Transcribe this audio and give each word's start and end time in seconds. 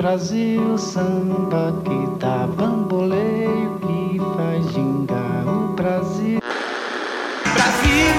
Brasil, 0.00 0.78
samba 0.78 1.74
que 1.84 2.18
dá 2.18 2.46
bamboleio, 2.56 3.78
que 3.80 4.18
faz 4.34 4.72
gingar 4.72 5.46
o 5.46 5.74
Brasil. 5.74 6.40
Brasil, 7.52 8.14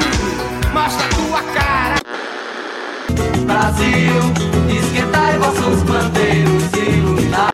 mostra 0.76 1.08
tua 1.10 1.42
cara. 1.56 1.96
Brasil, 3.48 4.14
esquentai 4.80 5.40
vossos 5.40 5.82
bandeiros 5.82 6.64
e 6.76 6.98
iluminar. 6.98 7.52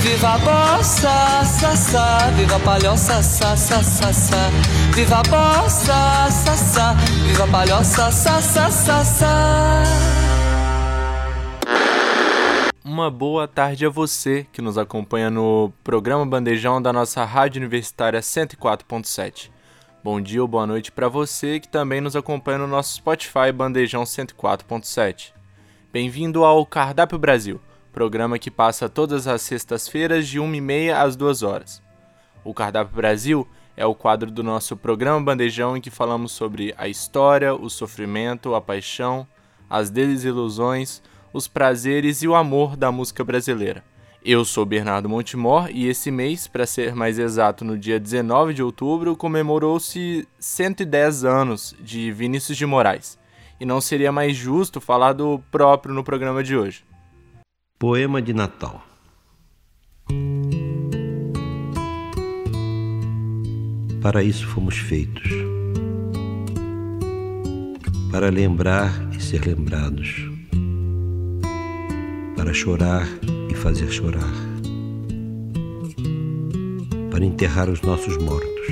Viva 0.00 0.34
a 0.34 0.38
bossa, 0.40 1.44
sa, 1.46 1.74
sa, 1.74 2.30
viva 2.36 2.56
a 2.56 2.60
palhoça, 2.60 3.22
sa, 3.22 3.56
sa, 3.56 3.82
sa, 3.82 4.12
sa. 4.12 4.50
Viva 4.94 5.20
a 5.20 5.22
bossa, 5.22 6.30
sa, 6.30 6.54
sa, 6.54 6.94
viva 7.24 7.44
a 7.44 7.46
palhoça, 7.46 8.12
sa, 8.12 8.38
sa, 8.42 8.70
sa, 8.70 9.02
sa. 9.02 10.13
Uma 12.94 13.10
boa 13.10 13.48
tarde 13.48 13.84
a 13.84 13.88
você 13.90 14.46
que 14.52 14.62
nos 14.62 14.78
acompanha 14.78 15.28
no 15.28 15.72
programa 15.82 16.24
Bandejão 16.24 16.80
da 16.80 16.92
nossa 16.92 17.24
Rádio 17.24 17.58
Universitária 17.58 18.20
104.7. 18.20 19.50
Bom 20.04 20.20
dia 20.20 20.40
ou 20.40 20.46
boa 20.46 20.64
noite 20.64 20.92
para 20.92 21.08
você 21.08 21.58
que 21.58 21.66
também 21.66 22.00
nos 22.00 22.14
acompanha 22.14 22.58
no 22.58 22.68
nosso 22.68 22.94
Spotify 22.94 23.50
Bandejão 23.52 24.04
104.7. 24.04 25.32
Bem-vindo 25.92 26.44
ao 26.44 26.64
Cardápio 26.64 27.18
Brasil, 27.18 27.60
programa 27.92 28.38
que 28.38 28.48
passa 28.48 28.88
todas 28.88 29.26
as 29.26 29.42
sextas-feiras 29.42 30.28
de 30.28 30.38
1h30 30.38 30.94
às 30.94 31.16
2 31.16 31.42
horas. 31.42 31.82
O 32.44 32.54
Cardápio 32.54 32.94
Brasil 32.94 33.48
é 33.76 33.84
o 33.84 33.92
quadro 33.92 34.30
do 34.30 34.44
nosso 34.44 34.76
programa 34.76 35.20
Bandejão 35.20 35.76
em 35.76 35.80
que 35.80 35.90
falamos 35.90 36.30
sobre 36.30 36.72
a 36.78 36.86
história, 36.86 37.56
o 37.56 37.68
sofrimento, 37.68 38.54
a 38.54 38.60
paixão, 38.60 39.26
as 39.68 39.90
desilusões, 39.90 41.02
os 41.34 41.48
prazeres 41.48 42.22
e 42.22 42.28
o 42.28 42.34
amor 42.36 42.76
da 42.76 42.92
música 42.92 43.24
brasileira. 43.24 43.84
Eu 44.24 44.44
sou 44.44 44.64
Bernardo 44.64 45.08
Montemor 45.08 45.68
e 45.70 45.86
esse 45.86 46.10
mês, 46.10 46.46
para 46.46 46.64
ser 46.64 46.94
mais 46.94 47.18
exato, 47.18 47.64
no 47.64 47.76
dia 47.76 47.98
19 47.98 48.54
de 48.54 48.62
outubro, 48.62 49.16
comemorou-se 49.16 50.26
110 50.38 51.24
anos 51.24 51.74
de 51.80 52.10
Vinícius 52.12 52.56
de 52.56 52.64
Moraes. 52.64 53.18
E 53.60 53.66
não 53.66 53.80
seria 53.80 54.12
mais 54.12 54.36
justo 54.36 54.80
falar 54.80 55.12
do 55.12 55.40
próprio 55.50 55.92
no 55.92 56.04
programa 56.04 56.42
de 56.42 56.56
hoje. 56.56 56.84
Poema 57.78 58.22
de 58.22 58.32
Natal. 58.32 58.82
Para 64.00 64.22
isso 64.22 64.46
fomos 64.46 64.78
feitos. 64.78 65.28
Para 68.10 68.30
lembrar 68.30 68.90
e 69.12 69.20
ser 69.20 69.44
lembrados 69.44 70.33
para 72.44 72.52
chorar 72.52 73.06
e 73.48 73.54
fazer 73.54 73.90
chorar, 73.90 74.30
para 77.10 77.24
enterrar 77.24 77.70
os 77.70 77.80
nossos 77.80 78.18
mortos. 78.18 78.68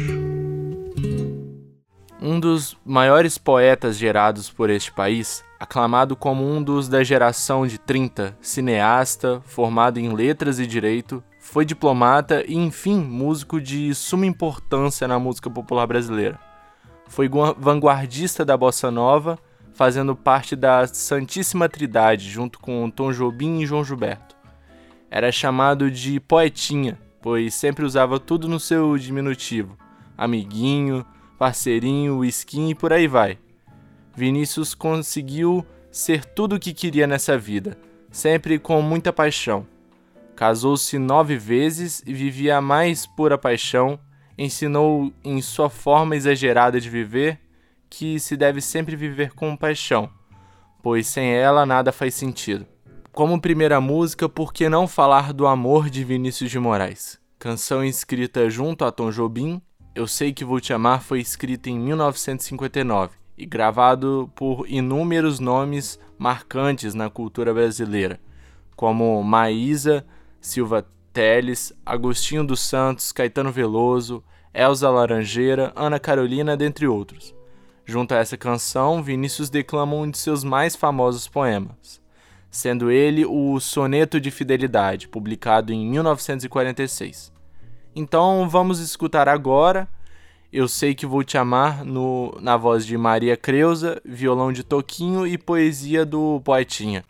Um 2.21 2.39
dos 2.39 2.77
maiores 2.85 3.39
poetas 3.39 3.97
gerados 3.97 4.51
por 4.51 4.69
este 4.69 4.93
país, 4.93 5.43
aclamado 5.59 6.15
como 6.15 6.47
um 6.47 6.63
dos 6.63 6.87
da 6.87 7.03
geração 7.03 7.67
de 7.67 7.79
30, 7.79 8.37
cineasta, 8.43 9.41
formado 9.47 9.99
em 9.99 10.13
letras 10.13 10.59
e 10.59 10.67
direito, 10.67 11.25
foi 11.41 11.65
diplomata 11.65 12.45
e, 12.47 12.55
enfim, 12.55 12.99
músico 12.99 13.59
de 13.59 13.95
suma 13.95 14.27
importância 14.27 15.09
na 15.09 15.19
música 15.19 15.49
popular 15.49 15.87
brasileira. 15.87 16.39
Foi 17.09 17.27
vanguardista 17.57 18.45
da 18.45 18.55
bossa 18.55 18.91
nova 18.91 19.39
fazendo 19.75 20.15
parte 20.15 20.55
da 20.55 20.87
Santíssima 20.87 21.69
Trindade, 21.69 22.29
junto 22.29 22.59
com 22.59 22.91
Tom 22.91 23.13
Jobim 23.13 23.61
e 23.61 23.67
João 23.67 23.85
Gilberto. 23.85 24.37
Era 25.11 25.31
chamado 25.31 25.91
de 25.91 26.21
poetinha, 26.21 26.99
pois 27.21 27.55
sempre 27.55 27.85
usava 27.85 28.19
tudo 28.19 28.49
no 28.49 28.61
seu 28.61 28.97
diminutivo: 28.97 29.77
amiguinho, 30.17 31.05
parceirinho, 31.39 32.25
skin 32.25 32.71
e 32.71 32.75
por 32.75 32.93
aí 32.93 33.07
vai. 33.07 33.39
Vinícius 34.15 34.75
conseguiu 34.75 35.67
ser 35.91 36.25
tudo 36.25 36.57
o 36.57 36.61
que 36.61 36.73
queria 36.73 37.07
nessa 37.07 37.37
vida, 37.37 37.77
sempre 38.11 38.59
com 38.59 38.81
muita 38.83 39.13
paixão. 39.13 39.67
Casou-se 40.35 40.99
nove 40.99 41.37
vezes 41.37 42.03
e 42.07 42.13
vivia 42.13 42.57
a 42.57 42.61
mais 42.61 43.07
pura 43.07 43.37
paixão, 43.37 43.99
ensinou 44.37 45.13
em 45.23 45.41
sua 45.43 45.69
forma 45.69 46.17
exagerada 46.17 46.81
de 46.81 46.89
viver 46.89 47.39
que 47.93 48.19
se 48.19 48.39
deve 48.39 48.63
sempre 48.63 48.97
viver 48.97 49.35
com 49.35 49.55
paixão, 49.55 50.09
pois 50.83 51.07
sem 51.07 51.35
ela 51.35 51.67
nada 51.67 51.93
faz 51.93 52.15
sentido. 52.15 52.67
Como 53.13 53.39
primeira 53.39 53.83
música, 53.83 54.31
por 54.31 54.51
que 54.51 54.67
não 54.67 54.89
falar 54.89 55.35
do 55.35 55.47
amor 55.47 55.91
de 55.91 56.03
Vinícius 56.03 56.51
de 56.51 56.59
Moraes? 56.59 57.21
Canção 57.39 57.85
escrita 57.85 58.49
junto 58.49 58.87
a 58.87 58.91
Tom 58.91 59.11
Jobim, 59.11 59.61
Eu 59.95 60.07
Sei 60.07 60.33
Que 60.33 60.43
Vou 60.43 60.59
Te 60.59 60.73
Amar 60.73 61.03
foi 61.03 61.21
escrita 61.21 61.69
em 61.69 61.79
1959 61.79 63.15
e 63.37 63.45
gravado 63.45 64.33
por 64.35 64.67
inúmeros 64.67 65.39
nomes 65.39 66.01
marcantes 66.19 66.95
na 66.95 67.11
cultura 67.11 67.53
brasileira, 67.53 68.19
como 68.75 69.23
Maísa, 69.23 70.03
Silva 70.41 70.87
Teles, 71.13 71.75
Agostinho 71.85 72.43
dos 72.43 72.61
Santos, 72.61 73.13
Caetano 73.13 73.53
Veloso, 73.53 74.25
Elza 74.55 74.89
Laranjeira, 74.89 75.75
Ana 75.77 76.01
Carolina, 76.01 76.57
dentre 76.57 76.87
outros. 76.87 77.35
Junto 77.85 78.15
a 78.15 78.19
essa 78.19 78.37
canção, 78.37 79.03
Vinícius 79.03 79.51
declama 79.51 79.97
um 79.97 80.11
de 80.11 80.17
seus 80.17 80.45
mais 80.45 80.77
famosos 80.77 81.27
poemas, 81.27 82.01
sendo 82.51 82.91
ele 82.91 83.25
o 83.27 83.59
Soneto 83.59 84.21
de 84.21 84.31
Fidelidade, 84.31 85.09
publicado 85.09 85.73
em 85.73 85.85
1946. 85.91 87.33
Então 87.95 88.49
vamos 88.49 88.79
escutar 88.79 89.29
agora 89.29 89.89
Eu 90.53 90.69
Sei 90.69 90.95
Que 90.95 91.05
Vou 91.05 91.25
Te 91.25 91.37
Amar 91.37 91.85
no, 91.85 92.39
na 92.41 92.57
voz 92.57 92.87
de 92.87 92.97
Maria 92.97 93.37
Creuza, 93.37 94.01
violão 94.05 94.53
de 94.53 94.63
Toquinho 94.63 95.27
e 95.27 95.37
poesia 95.37 96.07
do 96.07 96.41
Poetinha. 96.45 97.05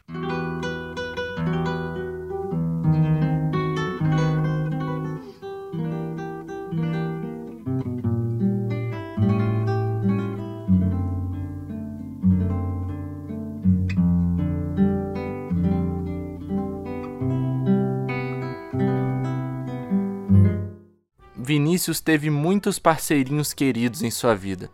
Vinícius 21.53 22.01
teve 22.01 22.31
muitos 22.31 22.79
parceirinhos 22.79 23.53
queridos 23.53 24.03
em 24.03 24.11
sua 24.11 24.35
vida. 24.35 24.71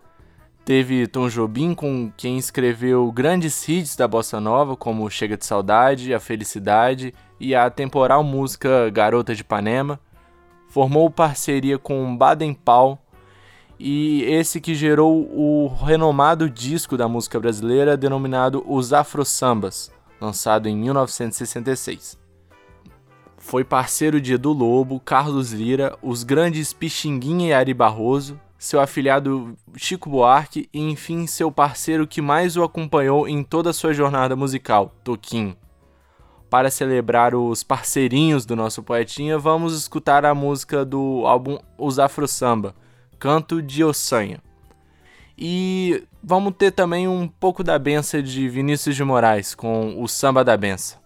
Teve 0.65 1.09
Tom 1.09 1.29
Jobim, 1.29 1.75
com 1.75 2.13
quem 2.17 2.39
escreveu 2.39 3.11
grandes 3.11 3.69
hits 3.69 3.97
da 3.97 4.07
bossa 4.07 4.41
nova, 4.41 4.77
como 4.77 5.11
Chega 5.11 5.37
de 5.37 5.45
Saudade, 5.45 6.15
A 6.15 6.21
Felicidade 6.21 7.13
e 7.41 7.53
a 7.53 7.69
temporal 7.69 8.23
música 8.23 8.89
Garota 8.91 9.35
de 9.35 9.41
Ipanema. 9.41 9.99
Formou 10.69 11.11
parceria 11.11 11.81
com 11.81 12.17
Baden 12.17 12.55
Powell 12.55 12.97
e 13.77 14.23
esse 14.23 14.61
que 14.61 14.73
gerou 14.73 15.29
o 15.35 15.67
renomado 15.85 16.49
disco 16.49 16.97
da 16.97 17.09
música 17.09 17.41
brasileira 17.41 17.97
denominado 17.97 18.65
Os 18.69 18.93
Afro 18.93 19.25
Sambas, 19.25 19.91
lançado 20.21 20.69
em 20.69 20.77
1966. 20.77 22.28
Foi 23.39 23.65
parceiro 23.65 24.21
de 24.21 24.35
Edu 24.35 24.53
Lobo, 24.53 25.01
Carlos 25.01 25.53
Lira, 25.53 25.97
os 26.03 26.25
grandes 26.25 26.73
Pixinguinha 26.73 27.49
e 27.49 27.53
Ari 27.53 27.73
Barroso, 27.73 28.39
seu 28.59 28.81
afilhado 28.81 29.57
Chico 29.77 30.11
Buarque 30.11 30.69
e, 30.75 30.81
enfim, 30.81 31.27
seu 31.27 31.51
parceiro 31.51 32.07
que 32.07 32.21
mais 32.21 32.57
o 32.57 32.65
acompanhou 32.65 33.29
em 33.29 33.45
toda 33.45 33.71
a 33.71 33.73
sua 33.73 33.95
jornada 33.95 34.35
musical, 34.35 34.93
Toquinho. 35.05 35.57
Para 36.51 36.71
celebrar 36.71 37.35
os 37.35 37.63
parceirinhos 37.63 38.45
do 38.45 38.57
nosso 38.57 38.83
poetinha, 38.83 39.39
vamos 39.39 39.79
escutar 39.79 40.25
a 40.25 40.35
música 40.35 40.85
do 40.85 41.25
álbum 41.27 41.59
Os 41.77 41.99
Afro 41.99 42.27
Samba, 42.27 42.75
Canto 43.19 43.63
de 43.63 43.85
Ossanha. 43.85 44.41
E 45.37 46.03
vamos 46.23 46.55
ter 46.59 46.73
também 46.73 47.07
um 47.07 47.29
pouco 47.29 47.63
da 47.63 47.79
benção 47.79 48.21
de 48.21 48.49
Vinícius 48.49 48.97
de 48.97 49.05
Moraes 49.05 49.55
com 49.55 50.03
o 50.03 50.09
Samba 50.09 50.43
da 50.43 50.57
Benção. 50.57 50.99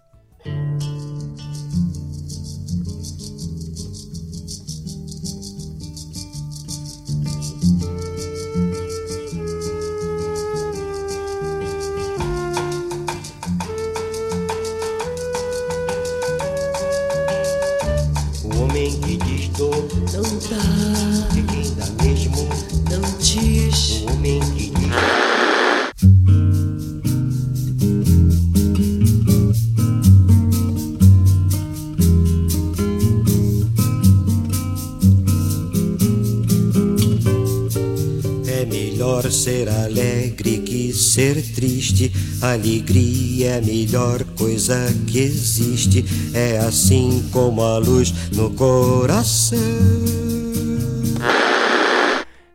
Ser 39.43 39.69
alegre 39.69 40.59
que 40.59 40.93
ser 40.93 41.35
triste. 41.53 42.13
Alegria 42.41 43.55
é 43.55 43.59
a 43.59 43.61
melhor 43.61 44.23
coisa 44.39 44.77
que 45.05 45.19
existe. 45.19 46.05
É 46.33 46.59
assim 46.59 47.29
como 47.33 47.61
a 47.61 47.77
luz 47.79 48.13
no 48.31 48.55
coração. 48.55 49.59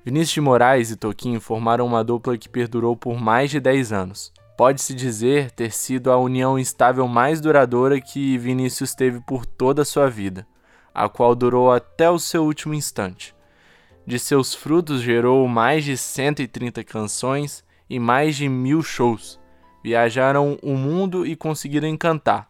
Vinícius 0.06 0.34
de 0.36 0.40
Moraes 0.40 0.90
e 0.90 0.96
Toquinho 0.96 1.42
formaram 1.42 1.86
uma 1.86 2.06
dupla 2.06 2.38
que 2.38 2.48
perdurou 2.48 2.96
por 2.96 3.20
mais 3.20 3.52
de 3.52 3.60
10 3.60 3.92
anos. 3.92 4.32
Pode-se 4.58 4.94
dizer 4.94 5.52
ter 5.52 5.74
sido 5.74 6.10
a 6.10 6.18
união 6.18 6.58
estável 6.58 7.06
mais 7.06 7.42
duradoura 7.42 8.00
que 8.00 8.38
Vinícius 8.38 8.96
teve 8.96 9.20
por 9.20 9.46
toda 9.46 9.82
a 9.82 9.86
sua 9.86 10.10
vida, 10.10 10.48
a 10.94 11.10
qual 11.10 11.36
durou 11.36 11.70
até 11.70 12.10
o 12.10 12.18
seu 12.18 12.46
último 12.46 12.74
instante. 12.74 13.37
De 14.08 14.18
seus 14.18 14.56
frutos 14.56 15.02
gerou 15.02 15.46
mais 15.50 15.84
de 15.84 15.98
130 15.98 16.82
canções 16.86 17.62
e 17.90 18.00
mais 18.00 18.38
de 18.38 18.48
mil 18.48 18.82
shows. 18.82 19.38
Viajaram 19.84 20.58
o 20.64 20.78
mundo 20.78 21.26
e 21.26 21.36
conseguiram 21.36 21.90
encantar. 21.90 22.50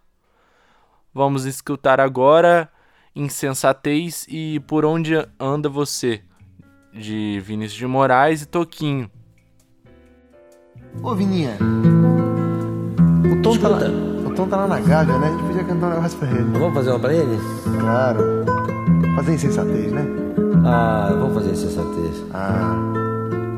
Vamos 1.12 1.46
escutar 1.46 2.00
agora 2.00 2.70
Insensatez 3.16 4.28
e 4.30 4.60
Por 4.68 4.86
Onde 4.86 5.16
Anda 5.40 5.68
Você, 5.68 6.22
de 6.94 7.42
Vinícius 7.44 7.80
de 7.80 7.88
Moraes 7.88 8.44
e 8.44 8.46
Toquinho. 8.46 9.10
Ô 11.02 11.16
Vininha, 11.16 11.58
o 13.32 13.42
Tom, 13.42 13.58
tá 13.58 13.68
lá, 13.68 13.80
o 14.28 14.36
Tom 14.36 14.48
tá 14.48 14.58
lá 14.58 14.68
na 14.68 14.80
Gávea, 14.80 15.18
né? 15.18 15.28
A 15.28 15.32
gente 15.32 15.42
podia 15.42 15.64
cantar 15.64 15.88
um 15.88 15.96
negócio 15.96 16.20
pra 16.20 16.30
ele. 16.30 16.44
Vamos 16.52 16.74
fazer 16.76 16.92
uma 16.92 17.00
pra 17.00 17.14
ele? 17.16 17.38
Claro. 17.80 18.20
Fazer 19.16 19.34
insensatez, 19.34 19.92
né? 19.92 20.27
Ah, 20.66 21.10
vamos 21.18 21.34
fazer 21.36 21.52
insensatez. 21.52 22.24
Ah, 22.34 22.76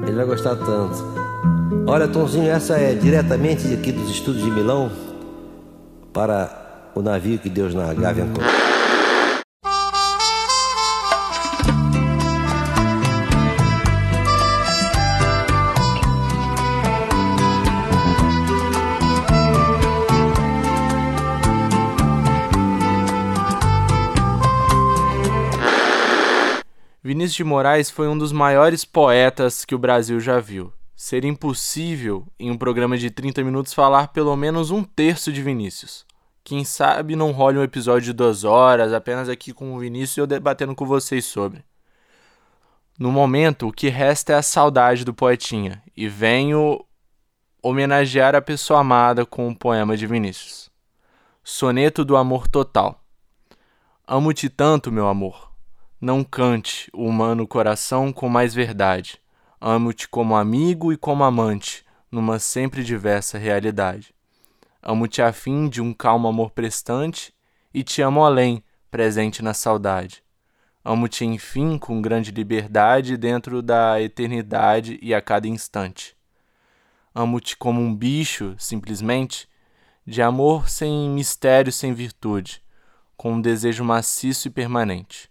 Ele 0.03 0.15
vai 0.15 0.25
gostar 0.25 0.55
tanto. 0.55 1.03
Olha, 1.87 2.07
Tomzinho, 2.07 2.49
essa 2.49 2.75
é 2.77 2.93
diretamente 2.93 3.73
aqui 3.73 3.91
dos 3.91 4.09
estúdios 4.09 4.43
de 4.43 4.51
Milão 4.51 4.91
para 6.13 6.49
o 6.95 7.01
navio 7.01 7.39
que 7.39 7.49
Deus 7.49 7.73
na 7.73 7.93
Gávea 7.93 8.25
Vinícius 27.29 27.37
de 27.37 27.43
Moraes 27.43 27.89
foi 27.91 28.07
um 28.07 28.17
dos 28.17 28.31
maiores 28.31 28.83
poetas 28.83 29.63
que 29.63 29.75
o 29.75 29.79
Brasil 29.79 30.19
já 30.19 30.39
viu. 30.39 30.73
Seria 30.95 31.29
impossível, 31.29 32.25
em 32.39 32.49
um 32.49 32.57
programa 32.57 32.97
de 32.97 33.11
30 33.11 33.43
minutos, 33.43 33.71
falar 33.71 34.07
pelo 34.07 34.35
menos 34.35 34.71
um 34.71 34.83
terço 34.83 35.31
de 35.31 35.43
Vinícius. 35.43 36.07
Quem 36.43 36.65
sabe 36.65 37.15
não 37.15 37.31
role 37.31 37.59
um 37.59 37.63
episódio 37.63 38.05
de 38.05 38.13
duas 38.13 38.43
horas, 38.43 38.93
apenas 38.93 39.29
aqui 39.29 39.53
com 39.53 39.75
o 39.75 39.79
Vinícius 39.79 40.17
e 40.17 40.19
eu 40.21 40.27
debatendo 40.27 40.73
com 40.73 40.87
vocês 40.87 41.23
sobre. 41.23 41.63
No 42.97 43.11
momento, 43.11 43.67
o 43.67 43.71
que 43.71 43.89
resta 43.89 44.33
é 44.33 44.35
a 44.35 44.41
saudade 44.41 45.05
do 45.05 45.13
poetinha, 45.13 45.83
e 45.95 46.09
venho 46.09 46.83
homenagear 47.61 48.33
a 48.33 48.41
pessoa 48.41 48.79
amada 48.79 49.23
com 49.23 49.47
o 49.47 49.55
poema 49.55 49.95
de 49.95 50.07
Vinícius. 50.07 50.71
Soneto 51.43 52.03
do 52.03 52.17
Amor 52.17 52.47
Total. 52.47 52.99
Amo-te 54.07 54.49
tanto, 54.49 54.91
meu 54.91 55.07
amor. 55.07 55.48
Não 56.01 56.23
cante 56.23 56.89
o 56.93 57.03
humano 57.03 57.45
coração 57.45 58.13
com 58.13 58.29
mais 58.29 58.53
verdade. 58.53 59.19
Amo-te 59.59 60.07
como 60.07 60.33
amigo 60.33 60.93
e 60.93 60.97
como 60.97 61.25
amante, 61.25 61.83
numa 62.09 62.39
sempre 62.39 62.85
diversa 62.85 63.37
realidade. 63.37 64.15
Amo-te 64.81 65.21
a 65.21 65.33
fim 65.33 65.67
de 65.67 65.81
um 65.81 65.93
calmo 65.93 66.29
amor 66.29 66.51
prestante, 66.51 67.33
e 67.73 67.83
te 67.83 68.01
amo 68.01 68.23
além, 68.23 68.63
presente 68.89 69.43
na 69.43 69.53
saudade. 69.53 70.23
Amo-te, 70.85 71.25
enfim, 71.25 71.77
com 71.77 72.01
grande 72.01 72.31
liberdade 72.31 73.17
dentro 73.17 73.61
da 73.61 74.01
eternidade 74.01 74.97
e 75.01 75.13
a 75.13 75.21
cada 75.21 75.49
instante. 75.49 76.15
Amo-te 77.13 77.57
como 77.57 77.81
um 77.81 77.93
bicho, 77.93 78.55
simplesmente, 78.57 79.49
de 80.07 80.21
amor 80.21 80.69
sem 80.69 81.09
mistério, 81.09 81.73
sem 81.73 81.93
virtude, 81.93 82.63
com 83.17 83.33
um 83.33 83.41
desejo 83.41 83.83
maciço 83.83 84.47
e 84.47 84.51
permanente 84.51 85.29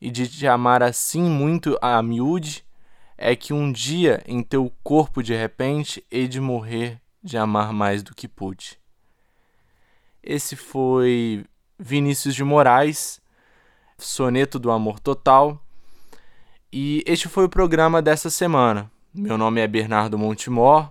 e 0.00 0.10
de 0.10 0.26
te 0.28 0.46
amar 0.46 0.82
assim 0.82 1.22
muito 1.22 1.78
a 1.82 2.02
miúde, 2.02 2.64
é 3.18 3.36
que 3.36 3.52
um 3.52 3.70
dia 3.70 4.22
em 4.26 4.42
teu 4.42 4.72
corpo 4.82 5.22
de 5.22 5.34
repente 5.34 6.04
hei 6.10 6.26
de 6.26 6.40
morrer 6.40 7.00
de 7.22 7.36
amar 7.36 7.72
mais 7.72 8.02
do 8.02 8.14
que 8.14 8.26
pude. 8.26 8.78
Esse 10.22 10.56
foi 10.56 11.44
Vinícius 11.78 12.34
de 12.34 12.42
Moraes, 12.42 13.20
Soneto 13.98 14.58
do 14.58 14.70
Amor 14.70 14.98
Total, 15.00 15.62
e 16.72 17.02
este 17.06 17.28
foi 17.28 17.44
o 17.44 17.48
programa 17.48 18.00
dessa 18.00 18.30
semana. 18.30 18.90
Meu 19.12 19.36
nome 19.36 19.60
é 19.60 19.66
Bernardo 19.66 20.16
Montemor. 20.16 20.90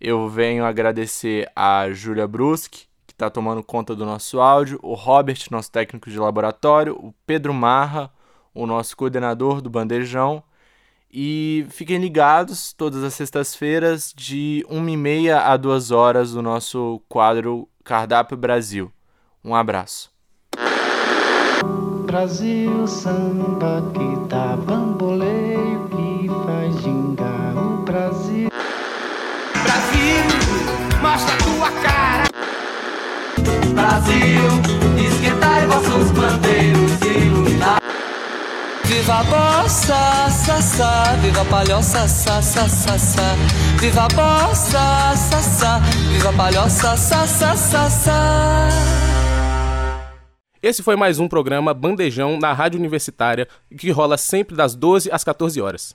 Eu 0.00 0.28
venho 0.28 0.64
agradecer 0.64 1.50
a 1.56 1.90
Júlia 1.90 2.28
Bruschi, 2.28 2.86
está 3.16 3.30
tomando 3.30 3.62
conta 3.62 3.96
do 3.96 4.04
nosso 4.04 4.40
áudio, 4.40 4.78
o 4.82 4.92
Robert, 4.92 5.38
nosso 5.50 5.72
técnico 5.72 6.10
de 6.10 6.18
laboratório, 6.18 6.94
o 6.94 7.14
Pedro 7.26 7.54
Marra, 7.54 8.12
o 8.54 8.66
nosso 8.66 8.94
coordenador 8.94 9.62
do 9.62 9.70
Bandejão. 9.70 10.42
E 11.10 11.66
fiquem 11.70 11.98
ligados 11.98 12.74
todas 12.74 13.02
as 13.02 13.14
sextas-feiras, 13.14 14.12
de 14.14 14.66
1h30 14.70 15.34
a 15.34 15.56
2 15.56 15.90
horas, 15.90 16.32
do 16.32 16.42
nosso 16.42 17.00
quadro 17.08 17.66
Cardápio 17.82 18.36
Brasil. 18.36 18.92
Um 19.42 19.54
abraço. 19.54 20.10
Brasil, 22.04 22.86
samba 22.86 23.82
que 23.94 24.28
dá 24.28 24.56
bamboleio, 24.56 25.88
que 25.88 26.28
faz 26.44 26.82
gingar 26.82 27.56
o 27.56 27.82
Brasil. 27.82 28.48
Brasil, 29.62 31.00
mostra 31.00 31.38
tua 31.38 31.70
cara. 31.82 31.95
Brasil, 33.76 34.48
esquentai 34.98 35.66
vossos 35.66 36.10
bandeiros 36.12 36.92
e 37.02 37.18
iluminar. 37.26 37.78
Viva 38.84 39.20
a 39.20 39.24
bossa, 39.24 40.30
sa, 40.30 40.62
sa, 40.62 41.16
viva 41.20 41.42
a 41.42 41.44
palhoça, 41.44 42.08
sa, 42.08 42.40
sa, 42.40 42.66
sa, 42.66 42.98
sa. 42.98 43.36
Viva 43.78 44.04
a 44.04 44.08
bossa, 44.08 45.14
sa, 45.14 45.42
sa, 45.42 45.78
viva 46.10 46.30
a 46.30 46.32
palhoça, 46.32 46.96
sa, 46.96 47.26
sa, 47.26 47.54
sa, 47.54 47.90
sa. 47.90 48.68
Esse 50.62 50.82
foi 50.82 50.96
mais 50.96 51.18
um 51.18 51.28
programa 51.28 51.74
Bandejão 51.74 52.38
na 52.40 52.54
Rádio 52.54 52.78
Universitária, 52.78 53.46
que 53.78 53.90
rola 53.90 54.16
sempre 54.16 54.56
das 54.56 54.74
12 54.74 55.12
às 55.12 55.22
14 55.22 55.60
horas. 55.60 55.94